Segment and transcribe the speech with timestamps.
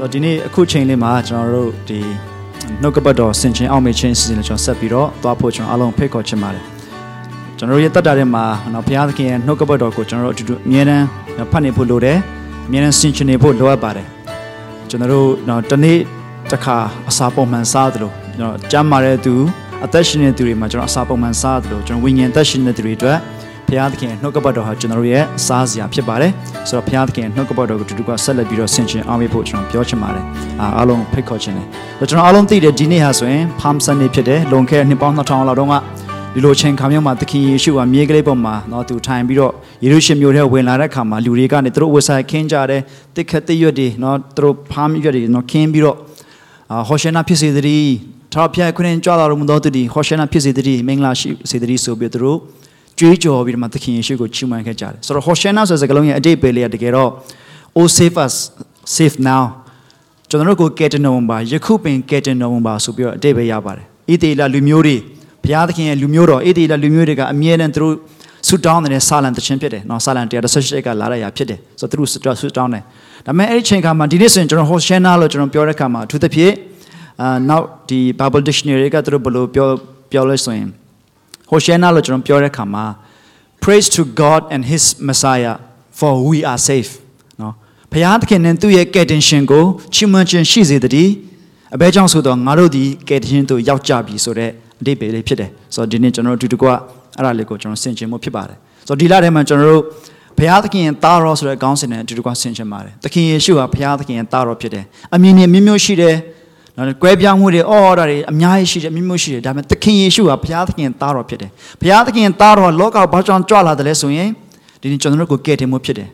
[0.00, 1.98] ဆိုတော့ဒီနေ့အခုချိန်လေးမှာကျွန်တော်တို့ဒီ
[2.82, 6.64] နှုတ်ကပတ်တော်ဆင်ခြင်အောင်မေချင်းစီစဉ်ကျွန်တော်ဆက်ပြီးတော့သွားဖို့ကျွန်တော်အားလုံးဖိတ်ခေါ်ချင်ပါတယ်
[7.58, 11.04] ကျွန်တော်ရဲ့တက်တာထဲမှာနော်ဘုရားသခင်ရဲ့နှုတ်ကပတ်တော်ကိုကျွန်တော်တို့အတူတူအမြဲတမ်း
[11.50, 12.18] ဖတ်နေဖို့လိုတယ်
[12.66, 14.06] အမြဲတမ်းဆင်ခြင်နေဖို့လိုအပ်ပါတယ်
[14.90, 15.98] ကျွန်တော်တို့နော်တနေ့
[16.50, 16.76] တစ်ခါ
[17.08, 19.34] အစာပုံမှန်စားသလိုကျွန်တော်ကြမ်းမာတဲ့သူ
[19.84, 23.18] အသက်ရှင်နေတဲ့သူတွေမှာကျွန်တော်အစာပုံမှန်စားသလိုကျွန်တော်ဝိညာဉ်သက်ရှင်နေတဲ့သူတွေအတွက်
[23.69, 26.31] ဘုရားသခင်နှုတ်ကပတ်တော်ဟာကျွန်တော်ရဲ့စားစရာဖြစ်ပါတယ်
[26.69, 30.25] ဆိုတော့ဘုရားသခင်နှုတ်ကပတ်တော်ကိုတူတူကဆက်လက်ပြီးတော့ဆင်ခြင်အောင်ဖို့ကျွန်တော်ပြောချင်ပါတယ်
[30.77, 31.67] အားလုံးဖိတ်ခေါ်ခြင်းတယ်
[32.09, 35.75] ကျွန်တော်အားလုံးသိတယ်ဒီနေ့ဟာဆိုရင် Palm Sunday ဖြစ်တယ်လွန်ခဲ့တဲ့နှစ်ပေါင်း2000လောက်တုန်းက
[36.33, 42.81] ဒီလိုချိန်ခါမျိုးမှာသခင်ယေရှုကမြေကလေးပေါ်မှာเนาะသူထိုင်ပြီးတော့ယေရုရှလင်မြို့ထဲဝင်လာတဲ့အခါမှာလူတွေကနေသူတို့ဝက်ဆိုင်ခင်းကြတယ်
[43.15, 45.97] တစ်ခက်တစ်ရွက်တွေเนาะသူတို့ဖားမြရွက်တွေเนาะခင်းပြီးတော့
[46.71, 47.93] အာဟောရှနာဖြစ်စေတည်း
[48.33, 52.37] ထာဖျက်ခွင့်ကြွလာတော်မူသောသူသည်ဟောရှနာဖြစ်စေတည်းမင်္ဂလာရှိစေတည်းဆိုပြီးသူတို့
[53.00, 57.10] ကြွေးကြော်ပြီးတော့မှသခင်ယေရှုကိုချီးမွမ်းခဲ့ကြတယ်ဆိုတော့ Hosanna ဆိုတဲ့စကားလုံးရဲ့အတိတ်ပဲလေးကတကယ်တော့
[57.78, 58.34] Oh save us
[58.94, 59.44] save now
[60.30, 64.96] ကျွန်တော်တို့ကိုကယ်တင်တော်မူပါယခုပင်ကယ်တင်တော်မူပါဆိုပြီးတော့အတိတ်ပဲရပါတယ်ဣသေလလူမျိုးတွေ
[65.44, 67.94] ဘုရားသခင်ရဲ့လူမျိုးတော်ဣသေလလူမျိုးတွေကအမြဲတမ်းသူတို့
[68.48, 72.18] ဆူတောင်းတဲ့ဆာလံတခြင်းဖြစ်တယ်နော်ဆာလံ138ကလာရရဖြစ်တယ်ဆိုတော့သူတို့ဆူ
[72.56, 72.82] တောင်းတယ်
[73.26, 76.54] ဒါပေမဲ့အဲ့ဒီချိန်ခါမှာဒီနေ့ဆိုရင်ကျွန်တော် Hosanna လို့ကျွန်တော်ပြောတဲ့ခါမှာအထူးသဖြင့်
[77.22, 79.68] အာနောက်ဒီ Bible Dictionary ကသူတို့ဘယ်လိုပြော
[80.12, 80.68] ပြောလဲဆိုရင်
[81.50, 82.84] Hosanna လို့ကျွန်တော်ပြောတဲ့ခါမှာ
[83.64, 85.54] praise to God and his Messiah
[85.98, 86.90] for we are safe
[87.40, 87.54] နော်
[87.92, 91.12] ဘုရားသခင်နဲ့သူ့ရဲ့ကယ်တင်ရှင်ကိုချီးမွမ်းခြင်းရှိစေတည်း
[91.74, 99.82] အဘဲကြောင့်ဆိုတော့ငါတို့ဒီကယ်တင်ရှင်တို့ရောက်ကြပြီဆိုတဲ့အတိတ်ပဲလေးဖြစ်တယ်ဆိုတော့ဒီနေ့ကျွန်တော်တို့အတူတကွအဲ့ဒါလေးကိုကျွန်တော်ဆင်ခြင်မှုဖြစ်ပါတယ်ဆိုတော့ဒီလထဲမှာကျွန်တော်တို့
[100.38, 104.84] ဘုရားသခင်ရဲ့သားတော်ဆိုတဲ့အကောင်းစင်နဲ့အတူတကွဆင်ခြင်ပါတယ်သခင်ယေရှုဟာဘုရားသခင်ရဲ့သားတော်ဖြစ်တယ်
[105.14, 106.16] အမြင်နဲ့မျိုးမျိုးရှိတယ်
[106.76, 114.28] နော်ကွဲပြားမှုတွေအော်ဒါတွေအများကြီးရှိတယ်မျိုးမျိုးရှိတယ်ဒါပေမဲ့သခင်ယေရှုဟာဘုရားသခင်သားတော်ဖြစ်တယ်ဘုရားသခင်သားတော်လောကဘာကြောင့်ကြွလာတယ်လဲဆိုရင်
[114.80, 116.08] ဒီနေ့ကျွန်တော်တို့ကိုကယ်တင်မှုဖြစ်တယ်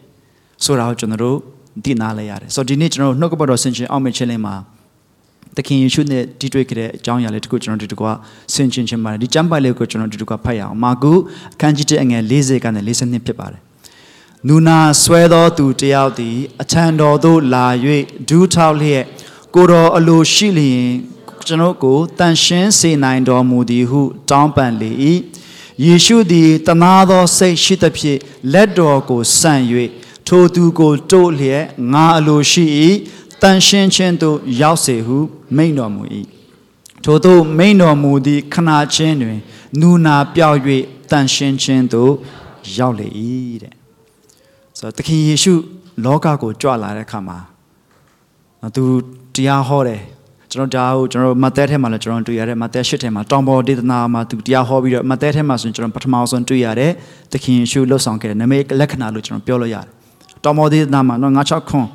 [0.64, 1.36] ဆိုတာကိုကျွန်တော်တို့
[1.84, 4.54] သိနာလဲရတယ်ဆိုတော့ဒီနေ့ကျွန်တော်တို့နှုတ်ကပတ်တော်ဆင်ခြင်အောင်မြင်ခြင်းလေးမှာ
[5.56, 8.12] သခင်ယေရှုနဲ့တီးတွေ့ခဲ့တဲ့အကြောင်းအရာလေးတခုကျွန်တော်တို့ဒီတကွာ
[8.54, 11.12] ဆင်ခြင်ခြင်းပါတယ်ဒီကျမ်းပိုက်လေးကိုကျွန်တော်ဒီတကွာဖတ်ရအောင်မာကု
[11.54, 13.60] အခန်းကြီး1အငယ်40ကနေ42ဖြစ်ပါတယ်
[14.48, 17.66] နူနာဆွဲသောသူတယောက်သည်အချမ်းတော်သို့လာ၍
[18.28, 19.04] ဒူးထောက်လျက်
[19.58, 20.88] ကိုတော်အလိုရှိလျင်
[21.46, 24.90] ကျွန်ုပ်ကိုတန်ရှင်းစေနိုင်တော်မူသည်ဟု တောင်းပန်လေ၏
[25.84, 28.20] ယေရှုသည်တနာသောစိတ်ရှိသဖြင့်
[28.52, 29.62] လက်တော်ကိုဆန့်၍
[30.26, 32.64] ထိုသူကိုတို့လျက်ငါအလိုရှိ၏
[33.42, 35.18] တန်ရှင်းခြင်းသို့ရောက်စေဟု
[35.56, 36.02] မိန့်တော်မူ၏
[37.04, 39.38] ထိုသို့မိန့်တော်မူသည့်ခဏချင်းတွင်
[39.80, 40.58] နူနာပြောက်၍
[41.10, 42.12] တန်ရှင်းခြင်းသို့
[42.76, 43.08] ရောက်လေ၏
[43.62, 43.74] တဲ့
[44.78, 45.54] ဆိုတော့သခင်ယေရှု
[46.04, 47.38] လောကကိုကြွလာတဲ့အခါမှာ
[48.74, 48.84] သူ
[49.34, 50.00] တရားဟောတယ်
[50.52, 56.90] ကျွန်တော်ဒါကိုကျွန်တော်မဿဲထဲမှာလည်းကျွန်တော်တွေ့ရတယ်မဿဲ၈ထဲမှာတောင်ပေါ်ဒေသနာမှာသူတရားဟောပြီးတော့မဿဲထဲမှာဆိုရင်ကျွန်တော်ပထမဆုံးတွေ့ရတဲ့
[57.32, 59.90] သခင်ယေရှုလှုပ်ဆောင်ခဲ့တဲ့နမိတ်လက္ခဏာလို့ကျွန်တော်ပြောလို့ရတယ်
[60.44, 61.88] တောင်ပေါ်ဒေသနာမှာတော့9 6ခွန်း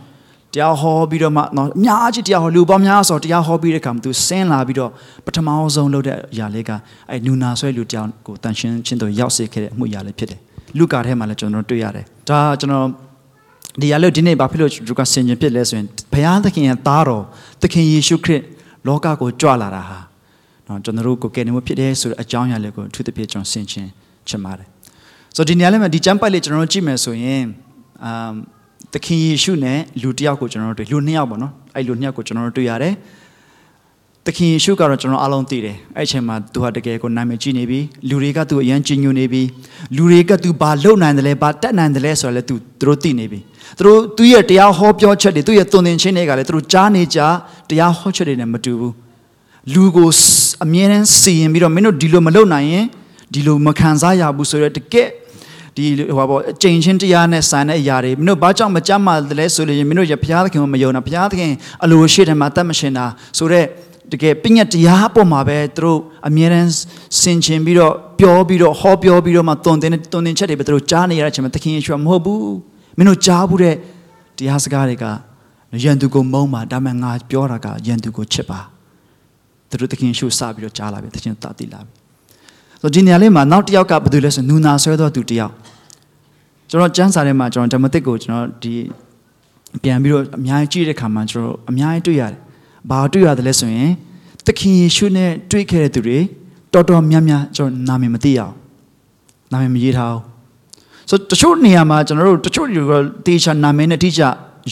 [0.54, 4.92] တရားဟောပြီးတော့မှနော်အများကြီးတရားဟောလူပေါင်းများဆိုတရားဟောပြီးတဲ့အခါမှာသူဆင်းလာပြီးတော့
[5.26, 6.72] ပထမဆုံးလုပ်တဲ့အရာလေးက
[7.12, 10.40] အဲနူနာဆွဲလူတရားကိုတန်ရှင်းချင်းတို့ရောက်စေခဲ့တဲ့အမှုအရာလေးဖြစ်တယ်
[10.78, 12.86] လူကာထဲမှာလည်းကျွန်တော်တွေ့ရတယ်ဒါကျွန်တော်
[13.80, 17.24] ဒီရလို့ဒီနေ့ဘာဖြစ်လို့သူကဆင်ခြင်ဖြစ်လဲဆိုရင်ဘုရားသခင်ရဲ့သားတော်
[17.62, 18.42] သခင်ယေရှုခရစ်
[18.88, 20.00] လောကကိုကြွလာတာဟာ
[20.68, 23.88] နော်ကျွန်တော်တို့ကိုကယ်တင်မှုဖြစ်တယ်ဆိုတဲ့အကြောင်းအရာလေးကိုအထူးသဖြင့်ကျွန်တော်ဆင်ခြင်
[24.28, 24.68] ချင်ပါတယ်
[25.36, 27.42] ဆိုတော့ဒီနေရာလေးမှာဒီကျမ်းပိုက်လေးကျွန်တော်တို့ကြည့်မယ်ဆိုရင်
[28.06, 28.34] အမ်
[28.94, 32.94] သခင်ယေရှုနဲ့လူတစ်ယောက်ကိုကျွန်တော်တို့တွေ့လူနှစ်ယောက်ပေါ့နော်အဲ့လူနှစ်ယောက်ကိုကျွန်တော်တို့တွေ့ရတယ်
[34.26, 39.44] သခင်ယေရှုကတော့ကျွန်တော်အားလုံးသိတယ်အဲ့အချိန်မှာသူဟာတကယ်ကိုနာမည်ကြီးနေပြီလူတွေကသူ့အရန်ကြီးညိုနေပြီ
[39.96, 43.40] လူတွေကသူဘာလုပ်နိုင်တယ်လဲဘာတတ်နိုင်တယ်လဲဆိုတာလည်းသူသူတို့သိနေပြီ
[43.78, 47.20] သူတို့သူရဲ့တရားဟောပြောချက်တွေသူရဲ့တုန်သင်ခြင်းတွေကလည်းသူတို့ကြားနေကြ
[47.70, 48.94] တရားဟောချက်တွေနဲ့မတူဘူး
[49.74, 50.10] လူကို
[50.64, 52.86] အမြဲတမ်းစီရင်ပြီးတော့မင်းတို့ဒီလိုမလုပ်နိုင်ရင်
[53.34, 55.08] ဒီလိုမခံစားရဘူးဆိုတော့တကယ်
[55.76, 55.86] ဒီ
[56.18, 61.52] ဟိုပါအကျင့်ချင်းတရားနဲ့ဆိုင်တဲ့အရာတွေမင်းတို့ဘာကြောင့်မကြမ်းမှလဲဆိုလို့ရင်မင်းတို့ရဘုရားသခင်ကိုမယုံတာဘုရားသခင်
[61.84, 63.06] အလိုရှိတယ်မှာတတ်မရှင်တာ
[63.38, 63.66] ဆိုတော့
[64.12, 66.72] တကယ်ပညာတရားအပေါ်မှာပဲသူတို့အမြဲတမ်း
[67.22, 72.54] ဆင်ခြင်ပြီးတော့ပြောပြီးတော့ဟောပြောပြီးတော့မှတုံတင်တုံတင်ချက်တွေပဲသူတို့ကြားနေရတဲ့အချိန်မှာသခင်ယေရှုမဟုတ်ဘူး
[72.98, 73.75] မင်းတို့ကြားဘူးတဲ့
[74.38, 75.06] တရားစကားတွေက
[75.84, 78.60] ယန်သူကိုမုန်းပါဒါမှငါပြောတာကယန်သူကိုချစ်ပါ
[79.69, 81.92] သူတို့သခင်ယေရှုစပြီးတော့ကြားလာပြီသခင်တာတိလာပြီ
[82.81, 85.54] ဆိုတော့ဒီနေရာလေးမှာနောက်တစ်ယောက်ကဘာလို့လဲဆိုနူနာဆွဲတော့သူတစ်ယောက်
[86.69, 88.74] ကျွန်တော်ကျမ်းစာထဲမှာကျွန်တော်ဓမ္မသစ်ကိုကျွန်တော်ဒီ
[89.84, 92.40] ပြန်ပြီးတော့အများကြီးကြည့်တဲ့ခါမှာကျွန်တော်အများကြီးတွေ့ရတယ်
[92.89, 93.92] ဘာတွေ့ရတယ်လဲဆိုရင်
[94.45, 96.19] သခင်ယေရှုနဲ့တွေ့ခဲ့တဲ့သူတွေ
[96.74, 98.54] တော်တော်များများကျွန်တော်နာမည်မသိရအောင်
[99.51, 100.22] နာမည်မရေးထားဘူး
[101.10, 102.92] ဆိုတချို့နေရာမှာကျွန်တော်တို့တချို့တွေက
[103.25, 104.22] တေချာနာမည်နဲ့တိကျ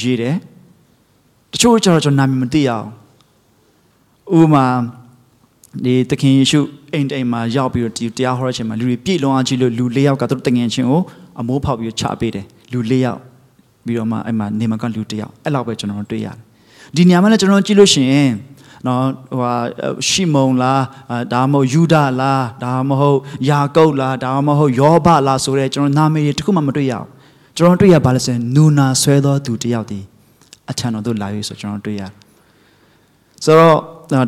[0.01, 0.35] ရေးတယ်
[1.53, 2.87] တချို့ကျတော့ကျွန်တော်နာမည်မသိရအောင်
[4.37, 4.65] ဥမာ
[5.85, 6.59] ဒီသခင်ယေရှု
[6.93, 11.01] အိမ်တိမ်မှာရောက်ပြီးတော့ဒီတရားဟောတဲ့အချိန်မှာလူတွေပြည့်လုံးအောင်ကြည့်လို့လူ၄ယောက်ကသူတို့တငင်ချင်းကို
[11.39, 13.19] အမိုးဖောက်ပြီးချပေးတယ်လူ၄ယောက်
[13.85, 16.48] ပြီးတော့မှအဲ့မှာနေမကလူ၁ယောက်အဲ့လောက်ပဲကျွန်တော်တို့တွေ့ရတယ်
[16.95, 18.31] ဒီနေရာမှာလည်းကျွန်တော်ကြည့်လို့ရှိရင်
[18.87, 19.53] နော်ဟိုဟာ
[20.07, 20.83] ရှီမုန်လား
[21.33, 23.19] ဒါမှမဟုတ်ယူဒလားဒါမှမဟုတ်
[23.49, 27.07] ယာကုပ်လားဒါမှမဟုတ်ယောဘလားဆိုတဲ့ကျွန်တော်နာမည်တွေတခုမှမတွေ့ရအောင်
[27.57, 29.99] ကျွန်တော်တွေ့ရပါလဲဆိုရင်နူနာဆွဲသောသူတယောက်ဒီ
[30.69, 32.03] အထံတော်သို့လာပြီဆိုကျွန်တော်တွေ့ရ
[33.45, 33.75] ဆိုတော့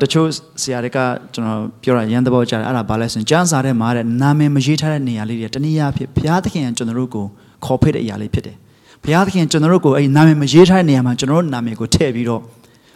[0.04, 0.28] တချို့
[0.62, 0.98] ဆရာတွေက
[1.34, 7.26] ကျွန်တော်ပြောတာရန်သဘောကြတယ်အဲ့ဒါဘာလဲဆိုရင်ကျမ်းစာထဲမှာတဲ့နာမည်မရေးထားတဲ့နေရာလေးတွေတနည်းအားဖြင့်ဘုရားသခင်ကကျွန်တော်တို့ကို
[7.66, 8.58] ခေါ်ဖိတ်တဲ့အရာလေးဖြစ်တယ်
[9.04, 12.42] ဘုရားသခင်ကျွန်တော်တို့ကိုအဲ့နာမည်မရေးထားတဲ့နေရာမှာကျွန်တော်တို့နာမည်ကိုထည့်ပြီးတော့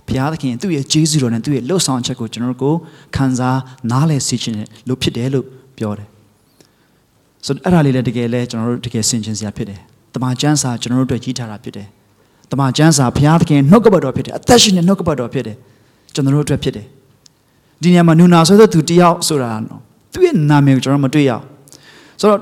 [0.07, 2.73] ဘုရားသခင်သူ့ရဲ့ဂျေဇုတော်နဲ့သူ့ရဲ့လှုပ်ဆောင်ချက်ကိုကျွန်တော်တို့ကို
[3.15, 3.59] ခံစား
[3.91, 4.57] နားလည်စေခြင်း
[4.87, 5.45] လို့ဖြစ်တယ်လို့
[5.77, 6.07] ပြောတယ်
[7.45, 9.79] ဆိုတော့အဲ့ဒါလေးလည်းတကယ်လဲကျွန်တော်တို့တကယ်ဆင်ခြင်စရာဖြစ်တယ်
[10.13, 11.87] တမန်ကျမ်းစာကျွန်တော်တို့အတွက်ကြီးထားတာဖြစ်တယ်
[12.51, 15.55] တမန်ကျမ်းစာဘုရားသခင်နှုတ်ကပတ်တော်ဖြစ်တယ်အသက်ရှင်တဲ့နှုတ်ကပတ်တော်ဖြစ်တယ်
[16.13, 16.85] ကျွန်တော်တို့အတွက်ဖြစ်တယ်
[17.81, 19.79] ဒီနေရာမှာနူနာဆိုတဲ့သူတယောက်ဆိုတာနော်
[20.13, 21.43] သူ့ရဲ့နာမည်ကိုကျွန်တော်မတွေ့ရအောင်
[22.19, 22.39] ဆိုတော့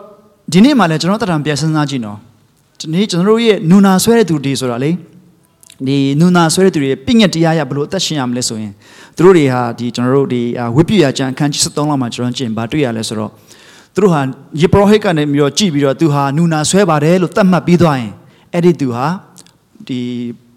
[0.54, 2.18] ဒီနေ့မှလည်းကျွန်တော်တရံပြန်စဉ်းစားကြည့်နော်
[2.84, 4.92] ဒီနေ့ကျွန်တော်တို့ရဲ့နူနာဆွဲတဲ့သူတွေဆိုတာလေ
[5.88, 8.72] ဒီနူနာဆွဲတဲ့သူတွေပြည့်ညက်တရားရဘလို့အသက်ရှင်ရမလဲဆိုရင်
[9.16, 10.42] သူတို့တွေဟာဒီကျွန်တော်တို့ဒီ
[10.76, 13.32] ဝိပ္ပယကျမ်းအခန်းကြီး73လောက်မှာကျွန်တော်ကျင့်ပါတွေ့ရလဲဆိုတော့
[13.94, 14.22] သူတို့ဟာ
[14.62, 18.12] ယေဘရဟိတ်ကနေပြီးတော့ကြည့်ပြီးတော့သူဟာနူနာဆွဲပါတယ်လို့သတ်မှတ်ပြီးသွားရင်
[18.54, 19.08] အဲ့ဒီသူဟာ
[19.88, 20.00] ဒီ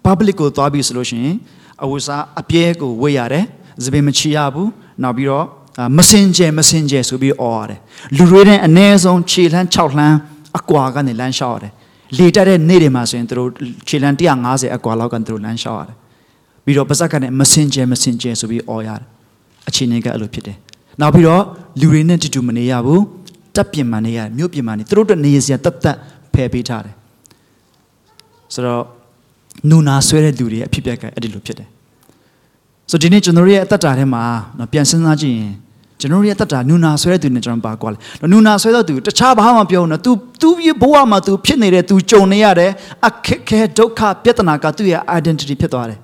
[0.05, 1.35] public ကိုသွားပြီးဆိုလို့ရှိရင်
[1.83, 3.45] အဝတ်စားအပြဲကိုဝတ်ရတယ်
[3.83, 4.69] သပင်မချီရဘူး
[5.03, 5.45] နောက်ပြီးတော့
[5.97, 7.79] မစင်ကြဲမစင်ကြဲဆိုပြီးអော်ရတယ်
[8.17, 10.17] လူတွေတဲ့အနည်းဆုံးခြေလှမ်း6လှမ်း
[10.57, 11.73] အကွာကနေလမ်းလျှောက်ရတယ်
[12.17, 13.49] လေတက်တဲ့နေ့တွေမှာဆိုရင်သူတို့
[13.87, 14.15] ခြေလှမ်း
[14.45, 15.97] 150အကွာလောက်ကန်သူတို့လမ်းလျှောက်ရတယ်
[16.65, 19.05] ပြီးတော့ပါဇက်ကနဲ့မစင်ကြဲမစင်ကြဲဆိုပြီးអော်ရတယ်
[19.67, 20.57] အခြေအနေကအဲ့လိုဖြစ်တယ်
[21.01, 21.43] နောက်ပြီးတော့
[21.79, 23.03] လူတွေနဲ့တူတူမနေရဘူး
[23.55, 25.97] တပ်ပြင်မှနေရမြို့ပြင်မှနေသူတို့အတွက်နေရစရာတတ်တတ်
[26.33, 26.95] ဖယ်ပေးထားတယ်
[28.53, 28.83] ဆိုတော့
[29.69, 31.69] နူနာဆွဲတဲ့လူတွေအဖြစ်ပြက်ကအဲ့ဒီလိုဖြစ်တယ်
[32.91, 34.23] ဆိုဒီနေ့ကျွန်တော်ရဲ့အသက်တာထဲမှာ
[34.57, 35.53] နော်ပြန်စဉ်းစားကြည့်ရင်
[36.00, 37.98] ကျွန်တော်ရဲ့အသက်တာနူနာဆွဲတဲ့သူနဲ့ကျွန်တော်ပါကွာလေ
[38.32, 40.10] နူနာဆွဲတဲ့သူတခြားဘာမှမပြောဘူးနော် तू
[40.42, 40.48] तू
[40.80, 42.70] ဘဝမှာ तू ဖြစ်နေတဲ့ तू ကြုံနေရတဲ့
[43.06, 45.98] အခက်ခဲဒုက္ခပြဿနာကသူ့ရဲ့ identity ဖြစ်သွားတယ်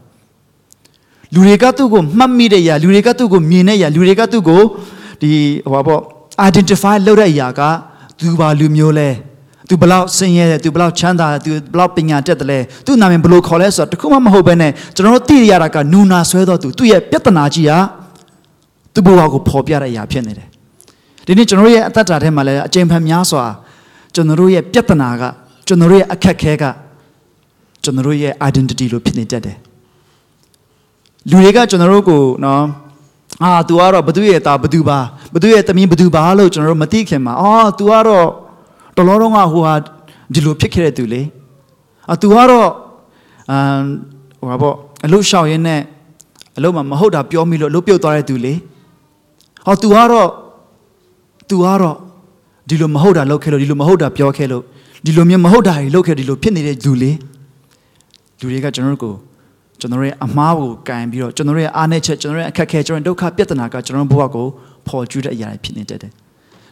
[1.35, 4.63] လူတွေကသူ့ကိုမှတ်မိတဲ့အရာလူတွေကသူ့ကိုမြင်တဲ့အရာလူတွေကသူ့ကို
[5.21, 5.31] ဒီ
[5.65, 6.01] ဟိုပါပေါ့
[6.49, 7.61] identify လုပ်တဲ့အရာက
[8.19, 9.09] သူဘာလူမျိုးလဲ
[9.69, 17.79] သူဘလောက်ဆင်းရဲတယ်သူဘလောက်ချမ်းသာတယ်သူဘလောက်ပညာတတ်တယ်လဲသူ့နာမည်ဘယ်လိုခေါ်လဲဆိုတော့တခုမှမဟုတ်ဘဲနဲ့ကျွန်တော်တို့သိရတာကနူနာဆွဲတော့သူသူ့ရဲ့ပြဿနာကြီးဟာ
[18.95, 20.49] သူ့ဘဝကိုပေါ်ပြတဲ့အရာဖြစ်နေတယ်
[21.27, 23.45] ဒီနေ့ကျွန်တော်တို့ရဲ့အသက်တာထဲမှာလည်းအကျဉ်းဖန်များစွာ
[24.15, 25.23] ကျွန်တော်တို့ရဲ့ပြဿနာက
[25.67, 26.65] ကျွန်တော်တို့ရဲ့အခက်ခဲက
[27.85, 29.59] ကျွန်တော်တို့ရဲ့ identity လို့ဖြစ်နေတတ်တယ်
[31.31, 32.65] လူတွေကကျွန်တော်တို့ကိုနော်
[33.43, 34.99] အာ तू ကတော့ဘသူရဲ့သားဘသူပါ
[35.35, 38.29] ဘသူရဲ့သမီးဘသူပါလို့ကျွန်တော်တို့မသိခင်မှာအော် तू ကတော့
[38.97, 39.75] တလောတော့ကဟိုဟာ
[40.35, 41.23] ဒီလိုဖြစ်ခဲ့တဲ့သူလေ
[42.11, 42.69] အာ तू ကတော့
[43.51, 43.83] အမ်
[44.39, 44.75] ဟိုဟာပေါ့
[45.05, 45.81] အလုရှောက်ရင်းနဲ့
[46.57, 48.55] အလုမမဟုတ်တာပြောမိလို့အလုပြုတ်သွားတဲ့သူလေ
[49.66, 50.30] ဟော तू ကတော့
[51.50, 51.96] तू ကတော့
[52.70, 54.64] ဒီလိုမဟုတ်တာလုပ်ခဲ့လို့ဒီလိုမဟုတ်တာပြောခဲ့လို့
[55.06, 57.12] ဒီလိုမျိုးမဟုတ်တာတွေလုပ်ခဲ့ဒီလိုဖြစ်နေတဲ့လူလေ
[58.40, 59.14] လူတွေကကျွန်တော်တို့ကို
[59.80, 64.46] ကျွန်တော်ရဲ့အမားကိုကင်ပြီးတော့ကျွန်တော်ရဲ့အားနည်းချက်ကျွန်တော်ရဲ့အခက်ခဲကျွန်တော်ဒုက္ခပြဿနာကကျွန်တော်ဘဝကို
[64.88, 66.12] ပေါ်ကျူးတဲ့အရာတွေဖြစ်နေတတ်တယ်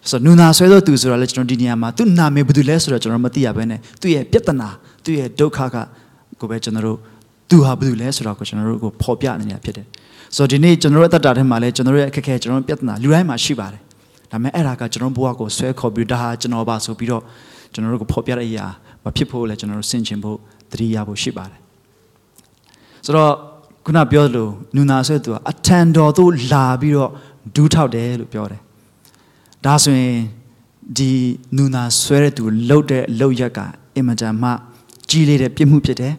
[0.09, 4.69] ဆိုတော့နူနာဆွဲသောသူဆိုတာလည်းကျွန်တော်ဒီနေရာမှာသူ့နာမည်ဘယ်သူလဲဆိုတော့ကျွန်တော်မသိရဘဲနဲ့သူ့ရဲ့ပြဿနာ
[5.03, 5.75] သူ့ရဲ့ဒုက္ခက
[6.39, 6.97] ကိုပဲကျွန်တော်တို့
[7.49, 9.85] သူဟာဘယ်သူလဲဆိုတော့ကိုကျွန်တော်တို့ကိုပေါ်ပြနေတာဖြစ်တယ်
[10.35, 13.81] ဆိုတော့ဒီနေ့ကျွန်တော်တို့အသက်တာထဲမှာလည်းကျွန်တော်တို့ရဲ့အခက်ခဲကျွန်တော်တို့ပြဿနာလူတိုင်းမှာရှိပါတယ်
[14.31, 17.23] ဒါပေမဲ့အဲ့ဒါကကျွန်တော်ဘဝကိုဆွဲခေါ်ပြီးဒါဟာကျွန်တော်ပါဆိုပြီးတော့
[17.73, 18.65] ကျွန်တော်တို့ကိုပေါ်ပြတဲ့အရာ
[19.03, 20.37] မဖြစ်ဖို့လည်းကျွန်တော်တို့ဆင်ခြင်ဖို့
[20.71, 21.59] တတိယဖို့ရှိပါတယ်
[23.05, 23.31] ဆိုတော့
[23.85, 27.11] ခုနပြောသလိုနူနာဆွဲသူကအထံတော်သို့လာပြီးတော့
[27.55, 28.61] ဒူးထောက်တယ်လို့ပြောတယ်
[29.65, 30.17] ဒါဆိုရင်
[30.97, 31.11] ဒီ
[31.57, 33.59] နူနာဆွဲတဲ့သူလှုပ်တဲ့လှုပ်ရက်က
[33.95, 34.49] အင်မတန်မှ
[35.09, 36.13] ကြီးလေးတဲ့ပြစ်မှုဖြစ်တယ်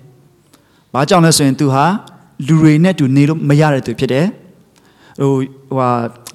[0.95, 1.85] ။ဘာကြောင့်လဲဆိုရင်သူဟာ
[2.47, 4.27] လူတွေနဲ့တူနေလို့မရတဲ့သူဖြစ်တယ်။
[5.21, 5.33] ဟို
[5.69, 5.91] ဟိုဟာ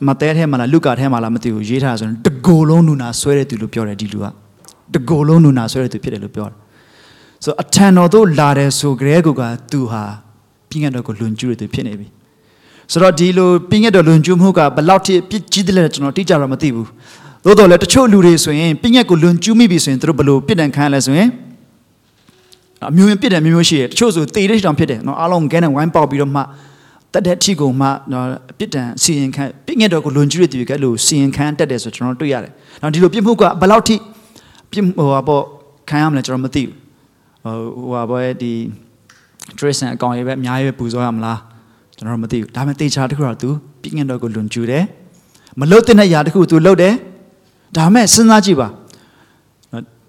[0.07, 4.25] မတဲထဲမှာလားလုကာထဲမှာလားမသိဘူးရေးထားတာဆိုရင်တကိုယ်လုံးနူနာဆွဲတဲ့သူလို့ပြောတယ်ဒီလူက
[4.93, 6.57] တကိုယ်လုံးနူနာဆွဲတဲ့သူဖြစ်တယ်လို့ပြောတယ်။
[7.43, 10.03] ဆိုအထံတော်တို့လာတယ်ဆိုကြဲကူကသူဟာ
[10.69, 12.07] ပြင်းရတော့ကိုလွန်ကျူးတဲ့သူဖြစ်နေပြီ။
[12.91, 16.87] ဆိုတော့ဒီလိုပြင်းရက်တော်လွန်ကျူးမှုကဘလောက်ထိပြစ်ကြီးတယ်လဲကျွန်တော်တိကျတော့မသိဘူး
[17.45, 21.29] သို့တော်လည်းတချို့လူတွေဆိုရင်ပြင်းရက်ကိုလွန်ကျူးမိပြီဆိုရင်သူတို့ဘလို့ပြစ်ဒဏ်ခံရလဲဆိုရင်
[22.90, 26.42] အမျိုးမျိုးပြစ်ဒဏ်မျိုးမျိုးရှိတယ်တချို့ဆိုတေတဲ့တောင်ဖြစ်တယ်နော်အားလုံးကဲနဲ့ဝိုင်းပေါက်ပြီးတော့မှ
[27.12, 28.26] တက်တဲ့အထိကိုမှနော်
[28.58, 33.96] ပြစ်ဒဏ်စီရင်ခံပြင်းရက်တော်ကိုလွန်ကျူးတဲ့သူကလို့စီရင်ခံတက်တယ်ဆိုကျွန်တော်တွေ့ရတယ်နော်ဒီလိုပြစ်မှုကဘလောက်ထိ
[34.70, 35.42] ပြစ်ဟိုပေါ့
[35.88, 36.72] ခံရမလဲကျွန်တော်မသိဘူး
[37.44, 37.54] ဟို
[37.90, 38.52] ဟိုပါဒီ
[39.58, 41.38] trace အကောင်ရေးပဲအများကြီးပဲပူဇော်ရမလား
[41.96, 43.48] ကျွန်တော်မသိဘူးဒါပေမဲ့တေချာတခုတော့ तू
[43.82, 44.84] ပြင်းငင်တော့ကိုလွန်ကျူးတယ်
[45.60, 46.94] မလုတ်တဲ့ຢာတခု तू လုတ်တယ်
[47.76, 48.68] ဒါပေမဲ့စဉ်းစားကြည့်ပါ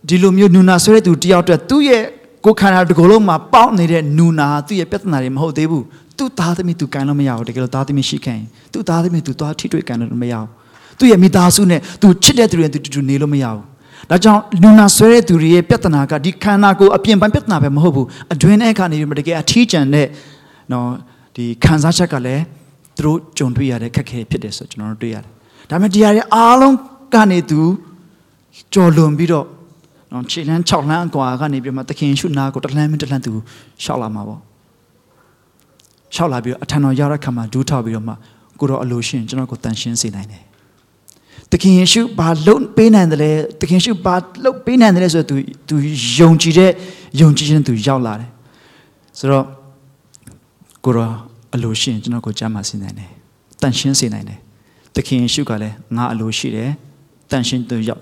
[0.08, 2.04] ဒီလိုမျိုးနူနာဆွဲတဲ့သူတယောက်တည်းသူ့ရဲ့
[2.49, 5.85] ကိုခန္ဓာတကူလုံးမှာပေါက်နေတဲ့နူနာသူ့ရဲ့ပြဿနာတွေမဟုတ်သေးဘူး
[6.19, 8.41] သူ့သားသမီးသူကန်လို့မရဘူးတကယ်လို့သားသမီးရှိခင်
[8.73, 10.49] သူ့သားသမီးသူသွားထိတွေ့ကန်လို့မရဘူး
[10.99, 13.63] သူ့ရဲ့မိသားစုနဲ့သူချစ်တဲ့သူတွေတူတူနေလို့မရဘူး
[14.11, 20.07] ဒါကြောင့်လူနာဆွဲတဲ့သူတွေရဲ့ပြဿနာကဒီခန္ဓာကိုယ်အပြင်ပိုင်းပြဿနာပဲမဟုတ်ဘူးအတွင်းထဲကနေပြီးတကယ်အထီးကျန်တဲ့
[20.73, 20.89] နော်
[21.37, 22.43] ဒီခံစားချက်ကလည်း
[22.97, 25.33] သူတို့ကြုံတွေ့ရတဲ့ခက်ခဲဖြစ်တယ်ဆိုကျွန်တော်တို့တွေ့ရတယ်
[25.71, 26.77] ဒါပေမဲ့တရားရဲ့အားလုံး
[27.15, 27.61] ကနေသူ
[28.75, 29.47] ကြော်လွန်ပြီးတော့
[30.12, 33.32] နော်ခြေလန်း6လမ်းအကွာကနေပြီးမှသခင်ရှုနာကိုတစ်လမ်းမတစ်လမ်းသူ
[33.84, 34.40] ရှောက်လာမှာပေါ့
[36.16, 38.14] ရှောက်လာပြီးတော့အထံတော်ရောက်တဲ့ခါမှာဒူးထောက်ပြီးတော့မှ
[38.60, 40.44] ကိုတော့အလိုရှင်ကျွန်တော်ကိုတန်ရှင်းစေနိုင်တယ်
[41.52, 45.36] သခင်ယေရှုဘာလုပ်ပေးနိုင်တယ်လဲသခင်ယေရှုဘာလုပ်ပေးနိုင်တယ်လဲဆိုတော့ तू
[45.70, 45.76] तू
[46.20, 46.72] ယုံကြည်တဲ့
[47.22, 48.30] ယုံကြည်ခြင်း तू ရောက်လာတယ်
[49.20, 49.46] ဆိုတော့
[50.86, 51.12] ကိုရော
[51.56, 53.10] အလိုရှိရင်ကျွန်တော်ကိုကြားမှာဆင်းနိုင်တယ်
[53.62, 54.40] တန်ရှင်းစေနိုင်တယ်
[54.96, 56.72] သခင်ယေရှုကလည်းငါအလိုရှိတယ်
[57.32, 58.02] တန်ရှင်းသူရောက်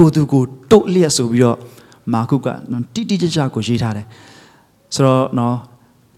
[0.00, 1.56] တူတူကိုတုတ်လျက်ဆိုပြီးတော့
[2.12, 2.46] မာကုက
[2.94, 4.06] တိတိကျကျကိုရေးထားတယ်
[4.94, 5.56] ဆိုတော့နော်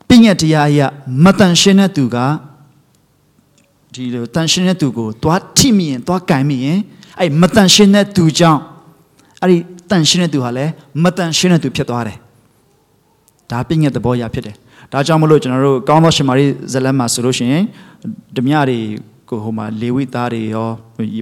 [0.09, 0.81] ပြည့်ညက်တရားအရ
[1.25, 2.17] မတန်ရှင်းတဲ့သူက
[3.95, 6.79] ဒီလိုတန်ရှင်းတဲ့သူကိုသွားထိမိရင်သွားကင်မိရင်
[7.21, 8.61] အဲ့မတန်ရှင်းတဲ့သူကြောင့်
[9.43, 9.57] အဲ့ဒီ
[9.91, 10.71] တန်ရှင်းတဲ့သူဟာလည်း
[11.03, 12.19] မတန်ရှင်းတဲ့သူဖြစ်သွားတယ်
[13.51, 14.57] ဒါပြည့်ညက်သဘောရဖြစ်တယ်
[14.93, 17.65] ဒါကြောင့်မလို့ကျွန်တော်တို့ကောင်းသောရှင်မာရိဇလန်မှာဆိုလို့ရှိရင်
[18.37, 18.79] ဓမြတွေ
[19.29, 20.69] ကိုဟိုမှာလေဝိသားတွေရော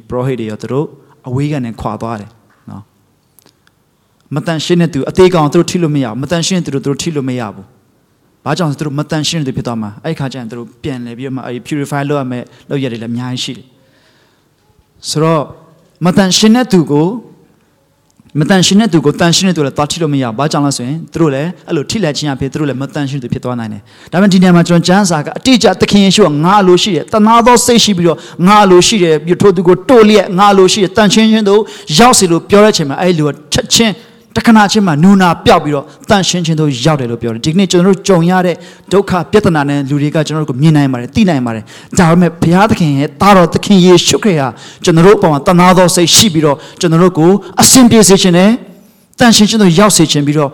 [0.09, 0.87] ပရောဟိတ်တွေရောသူတို့
[1.29, 2.40] အဝေးကနေခွာသွားတယ်နော်
[4.35, 7.67] မတန်ရှင်းတဲ့သူအသေးကောင်သူတို့ထိလို့မရဘူးမတန်ရှင်းတဲ့သူတို့သူတို့ထိလို့မရဘူး
[8.45, 13.67] ဘာကြောင့်သူတို့မတန်ရှင်းတဲ့သူဖြစ်သွားမှာအဲ့ခါကျရင်သူတို့ပြန်လဲပြီးတော့မှအဲ့ purify လုပ်ရမယ်လုပ်ရတယ်လည်းအများကြီးရှိတယ်
[15.11, 15.43] ဆိုတော့
[16.07, 17.09] မတန်ရှင်းတဲ့သူကို
[18.39, 23.83] မတန်ရှင်းတဲ့သူကိုတန်ရှင်းတဲ့သူလည်းတားထိလို့မရဘာကြောင့်လဲဆိုရင်သူတို့လည်းအဲ့လိုထိလက်ချင်းအဖြစ်သူတို့လည်းမတန်ရှင်းသူဖြစ်သွားနိုင်တယ်
[24.13, 31.61] ဒါပေမဲ့ဒီနေရာမှာကျွန်တော်ကျမ်းစာကအတိအကျသခင်ယေရှုကငါလိုရှိတယ်တနာသောစိတ်ရှိပြီးတော့ငါလိုရှိတယ်ပြီးထိုသူကိုတိုးလျက်ငါလိုရှိတယ်တန်ရှင်းခြင်းတို့
[31.99, 33.93] ရောက်စီလို့ပြောတဲ့ချိန်မှာအဲ့လိုချက်ချင်း
[34.37, 38.57] တခဏချင်းမှာနူနာပြောက်ပြီးတော့တန်ရှင်းခြင်းတို့ရောက်တယ်လို့ပြောတယ်ဒီကနေ့ကျွန်တော်တို့ကြုံရတဲ့
[38.93, 41.65] ဒုက္ခပြဿနာနဲ့လူတွေကကျွန်တော်တို့ကိုမြင်နိုင်ပါတယ်သိနိုင်ပါတယ်
[41.99, 44.49] ဒါပေမဲ့ဘုရားသခင်ရဲ့တာတော်သခင်ယေရှုခရစ်ဟာ
[44.85, 47.31] ကျွန်တော်တို့အပေါ်မှာတနာသောစိတ်ရှိပြီးတော့ကျွန်တော်တို့ကို
[47.63, 48.51] အစဉ်ပြေစေခြင်းနဲ့
[49.19, 50.51] တန်ရှင်းခြင်းတို့ရောက်စေခြင်းပြီးတော့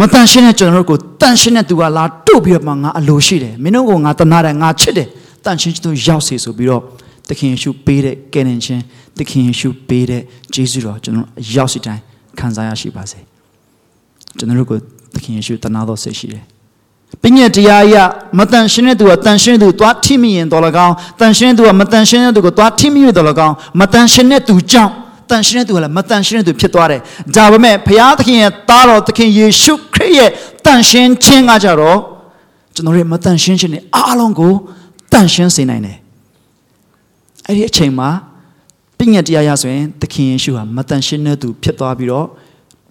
[0.00, 5.08] မတန်ရှင်းတဲ့ကျွန်တော်တို့ကိုတန်ရှင်းတဲ့သူကလာတို့ပြီးတော့မှငါအလိုရှိတယ်မင်းတို့ကငါတနာတယ်ငါချစ်တယ်
[5.44, 6.82] တန်ရှင်းခြင်းတို့ရောက်စေဆိုပြီးတော့
[7.28, 8.82] သခင်ယေရှုပေးတဲ့ကယ်တင်ခြင်း
[9.18, 10.22] သခင်ယေရှုပေးတဲ့
[10.54, 12.02] ဂျေဇုတော်ကျွန်တော်ရောက်စီတိုင်း
[12.38, 13.20] ခံစားရရှိပါစေ
[14.38, 14.78] ကျွန်တော်တို့ကို
[15.14, 16.44] သခင်ယေရှုတနာတော်စိတ်ရှိတယ်
[17.22, 17.96] ပညတ်တရားအရ
[18.38, 24.92] မတန်ရှင်းတဲ့သူကတန်ရှင်းတဲ့သူသွားထိမိရင်တော်လကောင်းတန်ရှင်းတဲ့သူကမတန်ရှင်းတဲ့သူကိုသွားထိမိရတော်လကောင်းမတန်ရှင်းတဲ့သူကြောင့်
[25.30, 27.00] တန်ရှင်းတဲ့သူကလည်းမတန်ရှင်းတဲ့သူဖြစ်သွားတယ်
[27.34, 30.30] ဒါပေမဲ့ဘုရားသခင်ရဲ့သားတော်သခင်ယေရှုခရစ်ရဲ့
[30.64, 31.98] တန်ရှင်းခြင်းကကြတော့
[32.74, 34.52] ကျွန်တော်ရဲ့မတန်ရှင်းခြင်းနဲ့အားလုံးကို
[35.12, 35.98] တန်ရှင်းစေနိုင်တယ်
[37.46, 38.10] အဲ့ဒီအချိန်မှာ
[39.02, 42.26] ပညတ်တရားရဆိုရင်သခင်ယေရှုဟာမတန်ရှင်းတဲ့သူဖြစ်သွားပြီးတော့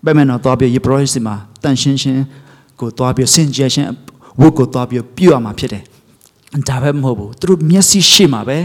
[0.05, 2.21] ဘယ်မှတော့သွားပြီးယေဘရဟိစီမှာတန်ရှင်းခြင်း
[2.79, 3.89] ကိုသွားပြီးစင်ကြယ်ခြင်း
[4.41, 5.83] ဝတ်ကိုသွားပြီးပြုရမှာဖြစ်တယ်။
[6.69, 8.57] ဒါပဲမဟုတ်ဘူးသူတို့မျက်စိရှိမှာပဲ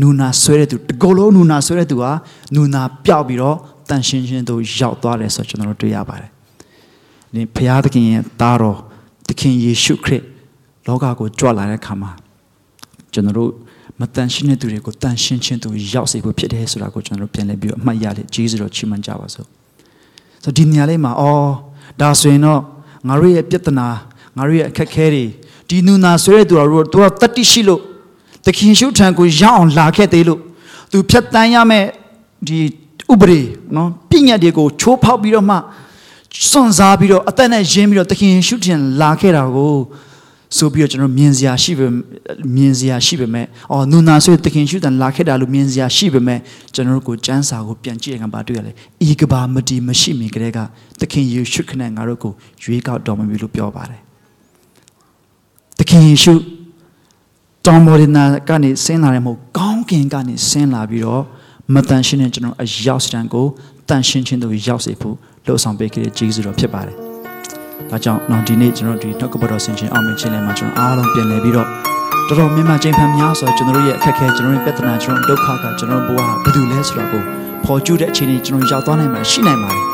[0.00, 2.12] နူနာဆွဲတဲ့သူတကောလုံးနူနာဆွဲတဲ့သူဟာ
[2.54, 3.56] နူနာပျောက်ပြီးတော့
[3.88, 6.30] တန်ရှင်းခြင်းတို့ရောက်သွားတယ်ဆိုတော့ကျွန်တော်တို့တွေ့ရပါတယ်။
[7.34, 8.78] ဒီဘုရားသခင်ရဲ့သားတော်
[9.28, 10.22] သခင်ယေရှုခရစ်
[10.86, 12.10] လောကကိုကြွလာတဲ့အခါမှာ
[13.12, 13.50] ကျွန်တော်တို့
[14.02, 19.46] မတန်ရှင်းတဲ့သူတွေကိုတန်ရှင်းခြင်းသူရောက်စေဖို့ဖြစ်တယ်ဆိုတာကိုကျွန်တော်တို့ပြန်လည်ပြီးတော့အမှတ်ရလေဂျေဇုတော်ချီးမွမ်းကြပါစို့
[20.42, 21.50] ဆိုဒီနေရာလေးမှာအော်
[22.00, 22.60] ဒါဆိုရင်တော့
[23.08, 23.86] ငါတို့ရဲ့ပြဿနာ
[24.36, 25.24] ငါတို့ရဲ့အခက်ခဲတွေ
[25.68, 27.80] ဒီနူနာဆွဲတဲ့သူတို့တို့တတိရှိလို့
[28.46, 30.40] သခင်ရှုထံကိုရောက်အောင်လာခဲ့သေးလို့
[30.90, 31.86] သူဖြတ်တန်းရမယ့်
[32.46, 32.58] ဒီ
[33.12, 33.40] ဥပဒေ
[33.76, 35.56] နော်ပြည့်ညတ်တွေကိုချိုးဖောက်ပြီးတော့မှ
[36.50, 39.76] စွန့်စားပြီးတော့အသက်နဲ့ရင်းပြီးတော့သခင်ရှုထံလာခဲ့တာကို
[40.56, 41.86] ဆိုပြီးတော့ကျွန်တော်မြင်စရာရှိပေ
[42.56, 46.38] မြင်စရာရှိပေမဲ့အော်နူနာဆိုတခင်ရှုတန်လာခဲ့တာလို့မြင်စရာရှိပေမဲ့
[46.74, 48.72] ကျွန်တော်တို့ကိုစမ်းစာကိုပြန်ကြည့်ရမှာတွေ့ရလေ
[49.12, 50.58] ဤကဘာမတီမရှိမီကလေးက
[51.00, 52.32] တခင်ယေရှုခနဲ့ငါတို့ကို
[52.62, 54.00] ရွေးကောက်တော်မူပြီလို့ပြောပါတယ်
[55.78, 56.34] တခင်ယေရှု
[57.66, 61.22] တောင်မော်ဒနာကနေဆင်းလာတယ်မဟုတ်ကောင်းကင်ကနေဆင်းလာပြီးတော့
[61.74, 63.46] မတန်ရှင်းတဲ့ကျွန်တော်အရောက်စတန်ကို
[63.88, 65.16] တန်ရှင်းခြင်းတို့ရောက်စေဖို့
[65.46, 67.11] လှုပ်ဆောင်ပေးခဲ့တဲ့ဂျေဇုတော်ဖြစ်ပါတယ်
[67.92, 71.68] ဒါကြောင့်တော့ဒီနေ့ကျွန်တော်ဒီနှုတ်ကပတ်တော်ဆင်ခြင်အောင်မြင်ခြင်းလည်းမှာကျွန်တော်အားလုံးပြန်လည်ပြီးတော့
[72.28, 77.22] တော်တော်များများချိန်ဖန်များဆိုကျွန်တော်တို့ရဲ့အခက်အခဲကျွန်တော်တို့ပြဿနာကျွန်တော်ဒုက္ခကကျွန်တော်ဘဝဘာလို့လဲဆိုတော့ကို
[77.64, 79.84] ပေါ်ကျူးတဲ့အခြေအနေကျွန်တော်ရောက်သွားနိုင်မှာရှိနိုင်ပါတယ်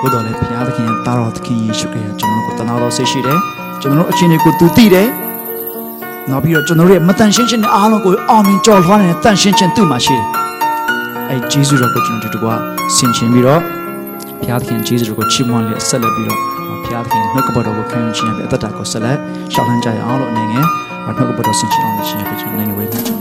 [0.00, 3.38] ဘုတော်လည်းဘုရားသခင်တာတော်သခင်ယေရှုခရစ်ကျွန်တော်ကိုတနာတော်ဆိတ်ရှိတယ်
[3.80, 5.08] ကျွန်တော်တို့အခြေအနေကိုသူသိတယ်
[6.30, 10.26] နောက်ပြီးတော့ကျွန်တော်တို့ရဲ့မတန်ရှင်းခြင်းနဲ့အားလုံးကိုအောင်မြင်ကြော်လွှားနေတဲ့တန်ရှင်းခြင်းသူ့မှာရှိတယ်
[11.28, 12.46] အဲဂျေဇုတော်ကိုကျွန်တော်တို့က
[12.96, 13.60] ဆင်ခြင်ပြီးတော့
[14.40, 16.59] ဘုရားသခင်ဂျေဇုတော်ကိုချီးမွမ်းလက်ဆက်လက်ပြီးတော့
[16.90, 19.18] ဘုရားသခင်နှုတ်ကပတ်တော်ကိုခံယူခြင်းနဲ့အသက်တာကိုဆက်လက်
[19.52, 20.64] ရှောက်လှမ်းကြရအောင်လို့အနေနဲ့
[21.04, 23.19] နှုတ်ကပတ်တော်ဆင်ခြင်အောင်ရှင်ရဲ့ကျွန်တော်နိုင်ငံဝေးမှာ